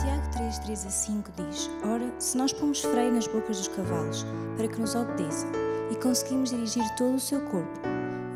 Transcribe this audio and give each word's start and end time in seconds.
Tiago 0.00 0.30
3, 0.32 0.58
3 0.60 0.86
a 0.86 0.90
5 0.90 1.30
diz: 1.36 1.70
Ora, 1.84 2.10
se 2.18 2.38
nós 2.38 2.54
pomos 2.54 2.80
freio 2.80 3.12
nas 3.12 3.26
bocas 3.26 3.58
dos 3.58 3.68
cavalos 3.68 4.24
para 4.56 4.66
que 4.66 4.80
nos 4.80 4.94
obedeçam 4.94 5.50
e 5.90 5.96
conseguimos 5.96 6.48
dirigir 6.48 6.82
todo 6.96 7.16
o 7.16 7.20
seu 7.20 7.38
corpo, 7.42 7.80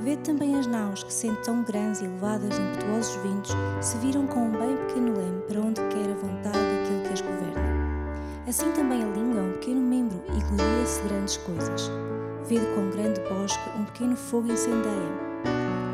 vê 0.02 0.14
também 0.18 0.58
as 0.58 0.66
naus 0.66 1.02
que, 1.02 1.12
sendo 1.12 1.40
tão 1.40 1.62
grandes 1.62 2.02
e 2.02 2.04
levadas 2.04 2.50
de 2.50 2.60
impetuosos 2.60 3.16
ventos, 3.16 3.52
se 3.80 3.96
viram 3.96 4.26
com 4.26 4.40
um 4.40 4.50
bem 4.50 4.76
pequeno 4.86 5.16
leme 5.16 5.40
para 5.48 5.60
onde 5.60 5.80
quer 5.80 6.10
a 6.10 6.14
vontade 6.14 6.58
daquele 6.58 7.06
que 7.06 7.12
as 7.14 7.20
governa. 7.22 7.74
Assim 8.46 8.70
também 8.72 9.02
a 9.02 9.06
língua 9.06 9.40
é 9.40 9.42
um 9.42 9.52
pequeno 9.52 9.80
membro 9.80 10.22
e 10.36 10.40
gloria-se 10.40 11.00
de 11.00 11.08
grandes 11.08 11.36
coisas. 11.38 11.90
Vede 12.48 12.66
com 12.74 12.90
grande 12.90 13.20
bosque 13.20 13.70
um 13.78 13.84
pequeno 13.84 14.16
fogo 14.16 14.52
incendeia. 14.52 15.12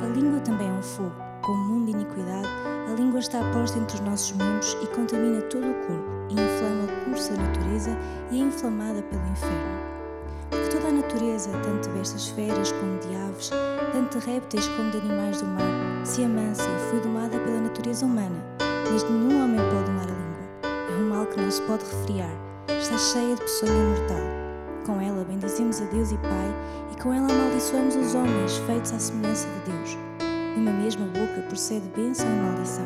A 0.03 0.07
língua 0.15 0.41
também 0.41 0.69
é 0.69 0.73
um 0.73 0.83
fogo, 0.83 1.15
com 1.43 1.53
mundo 1.53 1.87
de 1.87 1.93
iniquidade 1.93 2.49
a 2.91 2.95
língua 2.95 3.21
está 3.21 3.39
posta 3.53 3.79
entre 3.79 3.95
os 3.95 4.01
nossos 4.01 4.33
membros 4.33 4.77
e 4.83 4.87
contamina 4.89 5.41
todo 5.43 5.63
o 5.63 5.75
corpo, 5.87 6.11
e 6.29 6.33
inflama 6.33 6.85
o 6.85 7.05
curso 7.05 7.33
da 7.33 7.43
natureza 7.43 7.97
e 8.33 8.41
é 8.41 8.45
inflamada 8.45 9.01
pelo 9.03 9.23
inferno. 9.29 9.81
Porque 10.51 10.69
toda 10.71 10.89
a 10.89 10.93
natureza, 10.93 11.51
tanto 11.63 11.89
de 11.89 11.97
bestas 11.97 12.27
feras 12.31 12.73
como 12.73 12.99
de 12.99 13.15
aves, 13.15 13.51
tanto 13.93 14.19
de 14.19 14.27
répteis 14.27 14.67
como 14.67 14.91
de 14.91 14.99
animais 14.99 15.41
do 15.41 15.47
mar, 15.47 16.05
se 16.05 16.25
amansa 16.25 16.65
e 16.65 16.91
foi 16.91 17.01
domada 17.01 17.39
pela 17.39 17.61
natureza 17.61 18.05
humana, 18.05 18.45
mas 18.91 19.05
nenhum 19.05 19.45
homem 19.45 19.61
pode 19.71 19.85
domar 19.85 20.09
a 20.09 20.13
língua. 20.13 20.91
É 20.91 21.01
um 21.01 21.09
mal 21.11 21.27
que 21.27 21.41
não 21.41 21.51
se 21.51 21.63
pode 21.63 21.85
refriar, 21.85 22.35
está 22.67 22.99
cheia 22.99 23.37
de 23.37 23.41
peçonha 23.41 23.73
mortal. 23.73 24.50
Com 24.85 25.01
ela 25.01 25.25
bendizemos 25.25 25.81
a 25.81 25.85
Deus 25.85 26.11
e 26.11 26.17
Pai, 26.19 26.55
e 26.93 27.03
com 27.03 27.13
ela 27.13 27.33
amaldiçoamos 27.33 27.97
os 27.97 28.15
homens, 28.15 28.57
feitos 28.67 28.93
à 28.93 28.99
semelhança 28.99 29.47
de 29.49 29.73
Deus 29.73 30.11
de 30.55 30.61
uma 30.61 30.73
mesma 30.73 31.07
boca 31.07 31.43
procede 31.49 31.89
bênção 31.95 32.27
e 32.27 32.41
maldição. 32.41 32.85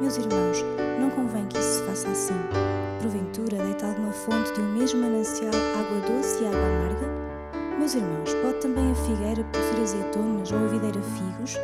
Meus 0.00 0.16
irmãos, 0.16 0.64
não 1.00 1.10
convém 1.10 1.46
que 1.46 1.58
isso 1.58 1.78
se 1.78 1.82
faça 1.84 2.08
assim. 2.08 2.34
Porventura, 3.00 3.56
deita 3.56 3.86
alguma 3.86 4.12
fonte 4.12 4.52
de 4.52 4.60
um 4.60 4.72
mesmo 4.74 5.00
manancial 5.00 5.48
água 5.48 6.00
doce 6.08 6.42
e 6.42 6.46
água 6.46 6.58
amarga? 6.58 7.08
Meus 7.78 7.94
irmãos, 7.94 8.34
pode 8.42 8.60
também 8.60 8.90
a 8.90 8.94
figueira 8.94 9.44
produzir 9.44 9.82
azeitonas 9.82 10.52
ou 10.52 10.58
a 10.58 10.66
videira 10.68 11.00
figos? 11.02 11.56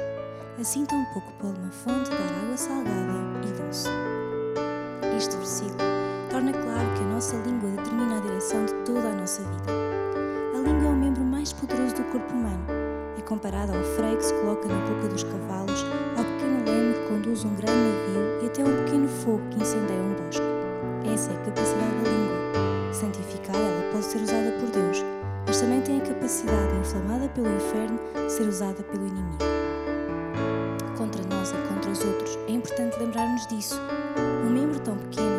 Assim 0.61 0.85
tão 0.87 1.05
pouco 1.13 1.33
pode 1.41 1.59
uma 1.61 1.71
fonte 1.71 2.11
dar 2.11 2.45
água 2.45 2.57
salgada 2.57 3.47
e 3.47 3.63
doce. 3.63 3.89
Este 5.17 5.37
versículo 5.37 5.79
torna 6.31 6.53
claro 6.53 6.88
corpo 12.19 12.35
humano 12.35 12.89
comparada 13.29 13.77
ao 13.77 13.85
freio 13.85 14.17
que 14.17 14.25
se 14.25 14.33
coloca 14.33 14.67
na 14.67 14.87
boca 14.87 15.09
dos 15.09 15.23
cavalos, 15.23 15.85
ao 16.17 16.25
pequeno 16.25 16.65
leme 16.65 16.95
que 16.95 17.09
conduz 17.09 17.45
um 17.45 17.55
grande 17.57 17.79
navio 17.79 18.43
e 18.43 18.47
até 18.47 18.65
um 18.65 18.85
pequeno 18.85 19.07
fogo 19.07 19.43
que 19.51 19.61
incendeia 19.61 20.01
um 20.01 20.15
bosque. 20.15 21.13
Essa 21.13 21.31
é 21.31 21.35
a 21.35 21.39
capacidade 21.45 21.95
da 22.03 22.11
língua. 22.11 22.95
Santificada, 22.95 23.59
ela 23.59 23.93
pode 23.93 24.05
ser 24.07 24.23
usada 24.23 24.51
por 24.53 24.71
Deus, 24.71 25.05
mas 25.47 25.61
também 25.61 25.81
tem 25.83 26.01
a 26.01 26.07
capacidade, 26.07 26.77
inflamada 26.81 27.29
pelo 27.29 27.55
inferno, 27.55 28.01
de 28.15 28.33
ser 28.33 28.49
usada 28.49 28.83
pelo 28.83 29.07
inimigo. 29.07 29.45
Contra 30.97 31.23
nós 31.25 31.51
e 31.51 31.69
contra 31.69 31.91
os 31.91 32.03
outros, 32.03 32.39
é 32.49 32.53
importante 32.53 32.99
lembrarmos 32.99 33.47
disso. 33.49 33.79
Um 34.47 34.51
membro 34.51 34.81
tão 34.81 34.97
pequeno 34.97 35.38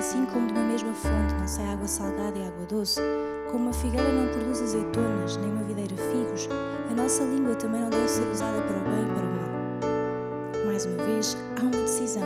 assim 0.00 0.24
como 0.24 0.46
de 0.46 0.54
uma 0.54 0.62
mesma 0.62 0.94
fonte 0.94 1.34
não 1.38 1.46
sai 1.46 1.66
água 1.74 1.86
salgada 1.86 2.38
e 2.38 2.42
água 2.42 2.64
doce, 2.66 3.02
como 3.50 3.64
uma 3.64 3.72
figueira 3.72 4.10
não 4.10 4.32
produz 4.32 4.62
azeitonas, 4.62 5.36
nem 5.36 5.52
uma 5.52 5.62
videira 5.62 5.94
figos, 5.94 6.48
a 6.90 6.94
nossa 6.94 7.22
língua 7.22 7.54
também 7.54 7.82
não 7.82 7.90
deve 7.90 8.08
ser 8.08 8.26
usada 8.28 8.62
para 8.62 8.78
o 8.78 8.80
bem 8.80 9.02
e 9.02 9.12
para 9.12 9.26
o 9.26 10.56
mal. 10.56 10.66
Mais 10.66 10.86
uma 10.86 11.04
vez, 11.04 11.36
há 11.58 11.60
uma 11.60 11.70
decisão. 11.70 12.22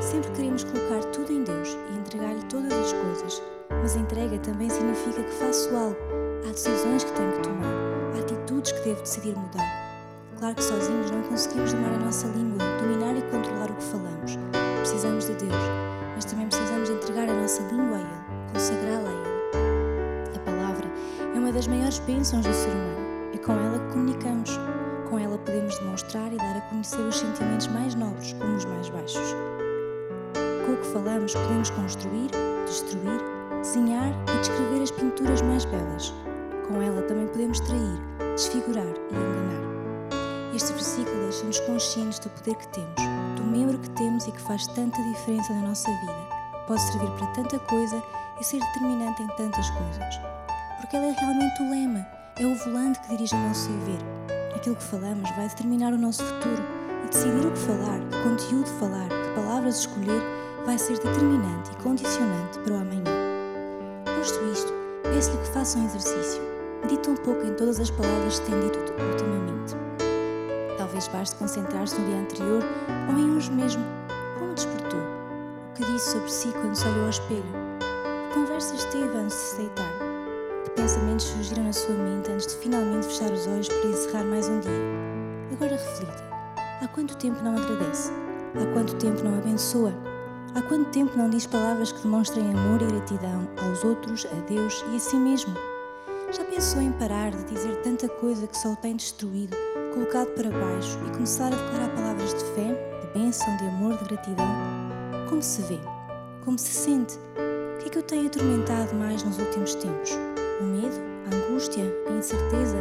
Sempre 0.00 0.30
queremos 0.30 0.64
colocar 0.64 1.04
tudo 1.12 1.30
em 1.30 1.44
Deus 1.44 1.76
e 1.90 1.98
entregar-lhe 1.98 2.42
todas 2.44 2.72
as 2.72 2.92
coisas, 2.94 3.42
mas 3.68 3.94
entrega 3.94 4.38
também 4.38 4.70
significa 4.70 5.22
que 5.22 5.32
faço 5.32 5.68
algo. 5.76 5.96
Há 6.48 6.50
decisões 6.50 7.04
que 7.04 7.12
tenho 7.12 7.32
que 7.32 7.42
tomar, 7.42 7.74
há 8.16 8.20
atitudes 8.20 8.72
que 8.72 8.80
devo 8.88 9.02
decidir 9.02 9.36
mudar. 9.36 9.68
Claro 10.38 10.54
que 10.54 10.64
sozinhos 10.64 11.10
não 11.10 11.22
conseguimos 11.24 11.74
domar 11.74 11.92
a 11.92 11.98
nossa 11.98 12.26
língua, 12.28 12.58
dominar 12.80 13.14
e 13.18 13.22
controlar 13.30 13.70
o 13.70 13.74
que 13.74 13.84
falamos. 13.84 14.38
Precisamos 14.80 15.26
de 15.26 15.34
Deus, 15.34 15.91
mas 16.22 16.30
também 16.30 16.46
precisamos 16.46 16.88
entregar 16.88 17.28
a 17.28 17.34
nossa 17.34 17.62
língua 17.62 17.96
a 17.96 18.00
Ele, 18.00 18.52
consagrá-la 18.52 19.08
a 19.08 19.12
Ele. 19.12 20.36
A 20.36 20.38
palavra 20.38 20.88
é 21.34 21.38
uma 21.38 21.50
das 21.50 21.66
maiores 21.66 21.98
bênçãos 21.98 22.46
do 22.46 22.54
ser 22.54 22.70
humano. 22.70 23.32
É 23.34 23.38
com 23.38 23.52
ela 23.52 23.78
que 23.80 23.92
comunicamos. 23.92 24.50
Com 25.10 25.18
ela 25.18 25.36
podemos 25.38 25.76
demonstrar 25.80 26.32
e 26.32 26.36
dar 26.36 26.58
a 26.58 26.60
conhecer 26.70 27.00
os 27.00 27.18
sentimentos 27.18 27.66
mais 27.66 27.96
nobres 27.96 28.34
como 28.34 28.54
os 28.54 28.64
mais 28.66 28.88
baixos. 28.90 29.34
Com 30.64 30.72
o 30.72 30.76
que 30.76 30.86
falamos, 30.86 31.34
podemos 31.34 31.70
construir, 31.70 32.30
destruir, 32.66 33.20
desenhar 33.60 34.12
e 34.32 34.38
descrever 34.38 34.82
as 34.82 34.90
pinturas 34.92 35.42
mais 35.42 35.64
belas. 35.64 36.14
Com 36.68 36.80
ela 36.80 37.02
também 37.02 37.26
podemos 37.26 37.58
trair, 37.58 38.00
desfigurar 38.36 38.94
e 39.10 39.14
enganar. 39.14 39.81
Este 40.54 40.70
versículo 40.74 41.22
deixa-nos 41.22 41.60
conscientes 41.60 42.18
do 42.18 42.28
poder 42.28 42.54
que 42.56 42.68
temos, 42.68 43.02
do 43.36 43.42
membro 43.42 43.78
que 43.78 43.88
temos 43.90 44.26
e 44.26 44.32
que 44.32 44.40
faz 44.40 44.66
tanta 44.66 45.02
diferença 45.02 45.50
na 45.54 45.68
nossa 45.68 45.88
vida. 45.88 46.28
Pode 46.66 46.82
servir 46.82 47.10
para 47.12 47.26
tanta 47.28 47.58
coisa 47.60 48.02
e 48.38 48.44
ser 48.44 48.60
determinante 48.60 49.22
em 49.22 49.28
tantas 49.28 49.70
coisas. 49.70 50.20
Porque 50.78 50.96
ela 50.96 51.06
é 51.06 51.12
realmente 51.12 51.62
o 51.62 51.70
lema, 51.70 52.06
é 52.36 52.44
o 52.44 52.54
volante 52.56 53.00
que 53.00 53.08
dirige 53.08 53.34
o 53.34 53.38
nosso 53.38 53.70
viver. 53.70 53.98
Aquilo 54.54 54.76
que 54.76 54.82
falamos 54.82 55.30
vai 55.30 55.48
determinar 55.48 55.94
o 55.94 55.98
nosso 55.98 56.22
futuro 56.22 56.62
e 57.02 57.08
decidir 57.08 57.46
o 57.46 57.50
que 57.50 57.58
falar, 57.58 57.98
que 58.00 58.22
conteúdo 58.22 58.66
falar, 58.78 59.08
que 59.08 59.34
palavras 59.34 59.78
escolher 59.78 60.22
vai 60.66 60.76
ser 60.76 60.98
determinante 60.98 61.70
e 61.72 61.82
condicionante 61.82 62.58
para 62.58 62.74
o 62.74 62.76
amanhã. 62.76 63.04
Posto 64.04 64.44
isto, 64.52 64.72
peço-lhe 65.02 65.38
que 65.38 65.48
faça 65.48 65.78
um 65.78 65.86
exercício. 65.86 66.42
Medite 66.82 67.08
um 67.08 67.16
pouco 67.16 67.42
em 67.46 67.54
todas 67.54 67.80
as 67.80 67.90
palavras 67.90 68.38
que 68.38 68.50
tem 68.50 68.60
dito 68.60 68.78
ultimamente. 68.78 69.91
Talvez 70.92 71.08
baste 71.08 71.36
concentrar-se 71.36 71.98
no 71.98 72.06
dia 72.06 72.18
anterior 72.18 72.62
ou 73.08 73.18
em 73.18 73.34
hoje 73.34 73.50
mesmo. 73.50 73.82
Como 74.38 74.52
despertou? 74.52 75.00
O 75.00 75.74
que 75.74 75.90
disse 75.90 76.12
sobre 76.12 76.30
si 76.30 76.52
quando 76.52 76.74
se 76.74 76.86
olhou 76.86 77.04
ao 77.04 77.08
espelho? 77.08 77.42
Que 78.28 78.34
conversas 78.34 78.84
teve 78.84 79.16
antes 79.16 79.34
de 79.34 79.42
se 79.42 79.56
deitar? 79.56 79.92
Que 80.64 80.70
pensamentos 80.72 81.24
surgiram 81.24 81.64
na 81.64 81.72
sua 81.72 81.94
mente 81.94 82.30
antes 82.30 82.46
de 82.46 82.56
finalmente 82.56 83.06
fechar 83.06 83.32
os 83.32 83.46
olhos 83.46 83.68
para 83.68 83.88
encerrar 83.88 84.24
mais 84.24 84.48
um 84.50 84.60
dia? 84.60 84.70
Agora 85.52 85.72
reflita. 85.72 86.24
Há 86.82 86.88
quanto 86.88 87.16
tempo 87.16 87.42
não 87.42 87.56
agradece? 87.56 88.12
Há 88.54 88.72
quanto 88.74 88.94
tempo 88.96 89.24
não 89.24 89.38
abençoa? 89.38 89.94
Há 90.54 90.60
quanto 90.60 90.90
tempo 90.90 91.16
não 91.16 91.30
diz 91.30 91.46
palavras 91.46 91.90
que 91.90 92.02
demonstrem 92.02 92.50
amor 92.50 92.82
e 92.82 92.86
gratidão 92.92 93.48
aos 93.66 93.82
outros, 93.82 94.26
a 94.26 94.40
Deus 94.46 94.84
e 94.92 94.96
a 94.96 95.00
si 95.00 95.16
mesmo? 95.16 95.54
Já 96.30 96.44
pensou 96.44 96.82
em 96.82 96.92
parar 96.92 97.30
de 97.30 97.44
dizer 97.44 97.80
tanta 97.80 98.10
coisa 98.10 98.46
que 98.46 98.58
só 98.58 98.72
o 98.72 98.76
tem 98.76 98.94
destruído, 98.94 99.56
colocado 99.92 100.28
para 100.28 100.50
baixo 100.50 100.98
e 101.06 101.10
começar 101.10 101.46
a 101.46 101.50
declarar 101.50 101.94
palavras 101.94 102.32
de 102.34 102.44
fé, 102.54 102.98
de 103.00 103.18
bênção, 103.18 103.56
de 103.58 103.66
amor, 103.66 103.96
de 103.98 104.04
gratidão? 104.04 104.46
Como 105.28 105.42
se 105.42 105.62
vê? 105.62 105.78
Como 106.44 106.58
se 106.58 106.72
sente? 106.72 107.18
O 107.74 107.78
que 107.78 107.88
é 107.88 107.90
que 107.90 107.98
eu 107.98 108.02
tenho 108.02 108.26
atormentado 108.26 108.94
mais 108.94 109.22
nos 109.22 109.38
últimos 109.38 109.74
tempos? 109.74 110.12
O 110.60 110.64
medo? 110.64 110.96
A 111.30 111.34
angústia? 111.34 111.84
A 112.08 112.12
incerteza? 112.12 112.78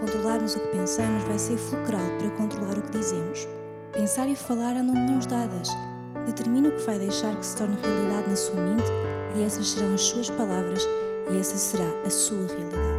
Controlarmos 0.00 0.54
o 0.54 0.60
que 0.60 0.68
pensamos 0.68 1.24
vai 1.24 1.38
ser 1.38 1.56
fulcral 1.56 2.06
para 2.18 2.30
controlar 2.30 2.78
o 2.78 2.82
que 2.82 2.98
dizemos. 2.98 3.48
Pensar 3.92 4.28
e 4.28 4.36
falar 4.36 4.76
andam 4.76 4.94
de 4.94 5.12
mãos 5.12 5.26
dadas. 5.26 5.68
Determina 6.26 6.68
o 6.68 6.72
que 6.72 6.82
vai 6.82 6.98
deixar 6.98 7.34
que 7.36 7.46
se 7.46 7.56
torne 7.56 7.76
realidade 7.82 8.28
na 8.28 8.36
sua 8.36 8.60
mente 8.60 8.90
e 9.36 9.42
essas 9.42 9.68
serão 9.68 9.94
as 9.94 10.02
suas 10.02 10.30
palavras 10.30 10.86
e 11.30 11.38
essa 11.38 11.56
será 11.56 11.88
a 12.04 12.10
sua 12.10 12.46
realidade. 12.46 12.93